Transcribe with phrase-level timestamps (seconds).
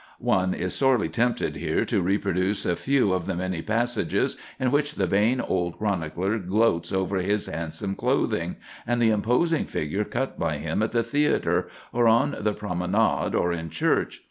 [0.17, 4.95] One is sorely tempted here to reproduce a few of the many passages in which
[4.95, 8.55] the vain old chronicler gloats over his handsome clothing,
[8.87, 13.53] and the imposing figure cut by him at the theatre, or on the promenade, or
[13.53, 14.19] in church.